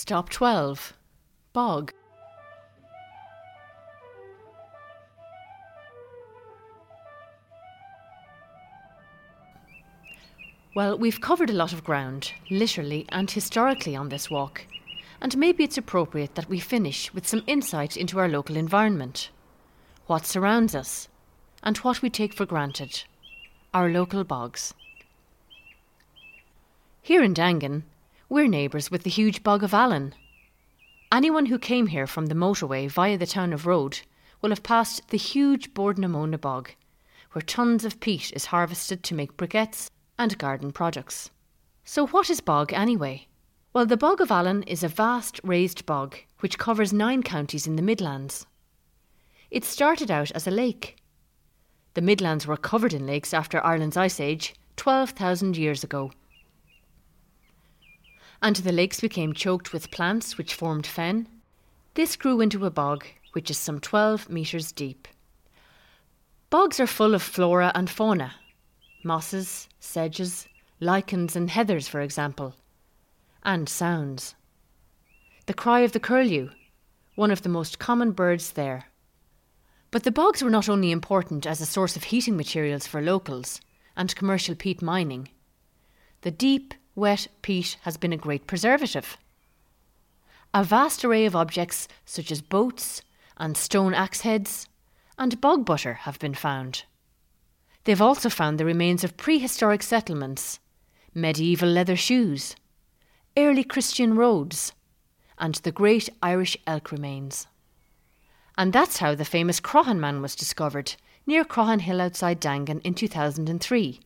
Stop 0.00 0.30
12. 0.30 0.94
Bog. 1.52 1.92
Well, 10.76 10.96
we've 10.96 11.20
covered 11.20 11.50
a 11.50 11.52
lot 11.52 11.72
of 11.72 11.82
ground, 11.82 12.30
literally 12.48 13.06
and 13.08 13.28
historically, 13.28 13.96
on 13.96 14.08
this 14.08 14.30
walk, 14.30 14.66
and 15.20 15.36
maybe 15.36 15.64
it's 15.64 15.76
appropriate 15.76 16.36
that 16.36 16.48
we 16.48 16.60
finish 16.60 17.12
with 17.12 17.26
some 17.26 17.42
insight 17.48 17.96
into 17.96 18.20
our 18.20 18.28
local 18.28 18.56
environment, 18.56 19.30
what 20.06 20.24
surrounds 20.24 20.76
us, 20.76 21.08
and 21.60 21.76
what 21.78 22.02
we 22.02 22.08
take 22.08 22.34
for 22.34 22.46
granted 22.46 23.02
our 23.74 23.90
local 23.90 24.22
bogs. 24.22 24.72
Here 27.02 27.24
in 27.24 27.34
Daingean, 27.34 27.82
we're 28.30 28.46
neighbours 28.46 28.90
with 28.90 29.04
the 29.04 29.10
huge 29.10 29.42
Bog 29.42 29.62
of 29.62 29.72
Allen. 29.72 30.14
Anyone 31.10 31.46
who 31.46 31.58
came 31.58 31.86
here 31.86 32.06
from 32.06 32.26
the 32.26 32.34
motorway 32.34 32.86
via 32.86 33.16
the 33.16 33.26
town 33.26 33.54
of 33.54 33.66
Rhode 33.66 34.00
will 34.42 34.50
have 34.50 34.62
passed 34.62 35.08
the 35.08 35.16
huge 35.16 35.72
Bord 35.72 35.98
na 35.98 36.08
Móna 36.08 36.38
Bog, 36.38 36.70
where 37.32 37.40
tons 37.40 37.86
of 37.86 38.00
peat 38.00 38.30
is 38.34 38.46
harvested 38.46 39.02
to 39.02 39.14
make 39.14 39.38
briquettes 39.38 39.88
and 40.18 40.36
garden 40.36 40.72
products. 40.72 41.30
So, 41.84 42.06
what 42.08 42.28
is 42.28 42.42
bog 42.42 42.70
anyway? 42.74 43.28
Well, 43.72 43.86
the 43.86 43.96
Bog 43.96 44.20
of 44.20 44.30
Allen 44.30 44.62
is 44.64 44.84
a 44.84 44.88
vast 44.88 45.40
raised 45.42 45.86
bog 45.86 46.16
which 46.40 46.58
covers 46.58 46.92
nine 46.92 47.22
counties 47.22 47.66
in 47.66 47.76
the 47.76 47.82
Midlands. 47.82 48.46
It 49.50 49.64
started 49.64 50.10
out 50.10 50.30
as 50.32 50.46
a 50.46 50.50
lake. 50.50 50.98
The 51.94 52.02
Midlands 52.02 52.46
were 52.46 52.58
covered 52.58 52.92
in 52.92 53.06
lakes 53.06 53.32
after 53.32 53.64
Ireland's 53.64 53.96
Ice 53.96 54.20
Age 54.20 54.54
12,000 54.76 55.56
years 55.56 55.82
ago 55.82 56.12
and 58.42 58.56
the 58.56 58.72
lakes 58.72 59.00
became 59.00 59.32
choked 59.32 59.72
with 59.72 59.90
plants 59.90 60.38
which 60.38 60.54
formed 60.54 60.86
fen. 60.86 61.28
This 61.94 62.16
grew 62.16 62.40
into 62.40 62.66
a 62.66 62.70
bog, 62.70 63.04
which 63.32 63.50
is 63.50 63.58
some 63.58 63.80
12 63.80 64.28
metres 64.28 64.72
deep. 64.72 65.08
Bogs 66.50 66.80
are 66.80 66.86
full 66.86 67.14
of 67.14 67.22
flora 67.22 67.72
and 67.74 67.90
fauna 67.90 68.34
mosses, 69.04 69.68
sedges, 69.80 70.48
lichens, 70.80 71.36
and 71.36 71.50
heathers, 71.50 71.88
for 71.88 72.00
example, 72.00 72.54
and 73.42 73.68
sounds. 73.68 74.34
The 75.46 75.54
cry 75.54 75.80
of 75.80 75.92
the 75.92 76.00
curlew, 76.00 76.50
one 77.14 77.30
of 77.30 77.42
the 77.42 77.48
most 77.48 77.78
common 77.78 78.12
birds 78.12 78.52
there. 78.52 78.86
But 79.90 80.02
the 80.02 80.10
bogs 80.10 80.42
were 80.42 80.50
not 80.50 80.68
only 80.68 80.90
important 80.90 81.46
as 81.46 81.60
a 81.60 81.66
source 81.66 81.96
of 81.96 82.04
heating 82.04 82.36
materials 82.36 82.86
for 82.86 83.00
locals 83.00 83.60
and 83.96 84.14
commercial 84.14 84.54
peat 84.54 84.82
mining. 84.82 85.28
The 86.20 86.30
deep, 86.30 86.74
wet 86.98 87.28
peat 87.42 87.78
has 87.82 87.96
been 87.96 88.12
a 88.12 88.16
great 88.16 88.46
preservative. 88.46 89.16
A 90.52 90.64
vast 90.64 91.04
array 91.04 91.24
of 91.24 91.36
objects, 91.36 91.88
such 92.04 92.32
as 92.32 92.42
boats 92.42 93.02
and 93.36 93.56
stone 93.56 93.94
axe 93.94 94.22
heads 94.22 94.68
and 95.16 95.40
bog 95.40 95.64
butter, 95.64 95.94
have 95.94 96.18
been 96.18 96.34
found. 96.34 96.84
They've 97.84 98.02
also 98.02 98.28
found 98.28 98.58
the 98.58 98.64
remains 98.64 99.04
of 99.04 99.16
prehistoric 99.16 99.82
settlements, 99.82 100.58
medieval 101.14 101.68
leather 101.68 101.96
shoes, 101.96 102.56
early 103.36 103.64
Christian 103.64 104.16
roads, 104.16 104.72
and 105.38 105.54
the 105.56 105.72
great 105.72 106.08
Irish 106.22 106.56
elk 106.66 106.90
remains. 106.90 107.46
And 108.56 108.72
that's 108.72 108.98
how 108.98 109.14
the 109.14 109.24
famous 109.24 109.60
Croghan 109.60 110.00
Man 110.00 110.20
was 110.20 110.34
discovered 110.34 110.96
near 111.26 111.44
Croghan 111.44 111.80
Hill 111.80 112.00
outside 112.00 112.40
Daingean 112.40 112.80
in 112.82 112.94
2003 112.94 114.00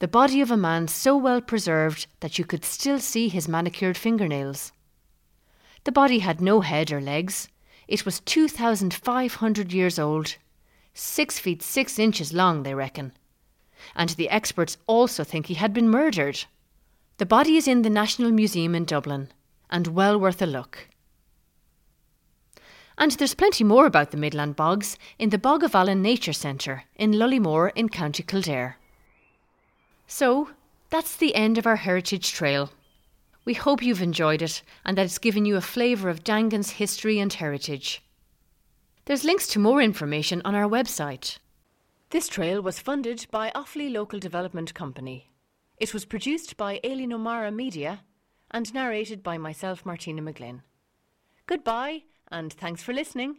the 0.00 0.08
body 0.08 0.40
of 0.40 0.50
a 0.50 0.56
man 0.56 0.88
so 0.88 1.14
well 1.14 1.42
preserved 1.42 2.06
that 2.20 2.38
you 2.38 2.44
could 2.44 2.64
still 2.64 2.98
see 2.98 3.28
his 3.28 3.46
manicured 3.46 3.98
fingernails. 3.98 4.72
The 5.84 5.92
body 5.92 6.20
had 6.20 6.40
no 6.40 6.62
head 6.62 6.90
or 6.90 7.02
legs. 7.02 7.48
It 7.86 8.06
was 8.06 8.20
2,500 8.20 9.72
years 9.74 9.98
old, 9.98 10.36
six 10.94 11.38
feet 11.38 11.62
six 11.62 11.98
inches 11.98 12.32
long, 12.32 12.62
they 12.62 12.74
reckon. 12.74 13.12
And 13.94 14.08
the 14.10 14.30
experts 14.30 14.78
also 14.86 15.22
think 15.22 15.46
he 15.46 15.54
had 15.54 15.74
been 15.74 15.90
murdered. 15.90 16.44
The 17.18 17.26
body 17.26 17.56
is 17.56 17.68
in 17.68 17.82
the 17.82 17.90
National 17.90 18.30
Museum 18.30 18.74
in 18.74 18.86
Dublin, 18.86 19.28
and 19.68 19.88
well 19.88 20.18
worth 20.18 20.40
a 20.40 20.46
look. 20.46 20.88
And 22.96 23.12
there's 23.12 23.34
plenty 23.34 23.64
more 23.64 23.84
about 23.84 24.12
the 24.12 24.16
Midland 24.16 24.56
Bogs 24.56 24.96
in 25.18 25.28
the 25.28 25.38
Bog 25.38 25.62
of 25.62 25.74
Allen 25.74 26.00
Nature 26.00 26.32
Centre 26.32 26.84
in 26.96 27.12
Lullymore 27.12 27.72
in 27.74 27.90
County 27.90 28.22
Kildare. 28.22 28.79
So, 30.12 30.50
that's 30.90 31.14
the 31.14 31.36
end 31.36 31.56
of 31.56 31.68
our 31.68 31.76
Heritage 31.76 32.32
Trail. 32.32 32.70
We 33.44 33.54
hope 33.54 33.80
you've 33.80 34.02
enjoyed 34.02 34.42
it 34.42 34.60
and 34.84 34.98
that 34.98 35.04
it's 35.04 35.18
given 35.18 35.44
you 35.44 35.54
a 35.54 35.60
flavour 35.60 36.08
of 36.08 36.24
Daingean's 36.24 36.72
history 36.72 37.20
and 37.20 37.32
heritage. 37.32 38.02
There's 39.04 39.22
links 39.22 39.46
to 39.48 39.60
more 39.60 39.80
information 39.80 40.42
on 40.44 40.56
our 40.56 40.68
website. 40.68 41.38
This 42.10 42.26
trail 42.26 42.60
was 42.60 42.80
funded 42.80 43.28
by 43.30 43.52
Offaly 43.54 43.90
Local 43.90 44.18
Development 44.18 44.74
Company. 44.74 45.30
It 45.78 45.94
was 45.94 46.04
produced 46.04 46.56
by 46.56 46.80
Aileen 46.84 47.12
O'Mara 47.12 47.52
Media 47.52 48.00
and 48.50 48.74
narrated 48.74 49.22
by 49.22 49.38
myself, 49.38 49.86
Martina 49.86 50.22
McGlynn. 50.22 50.62
Goodbye, 51.46 52.02
and 52.32 52.52
thanks 52.52 52.82
for 52.82 52.92
listening. 52.92 53.38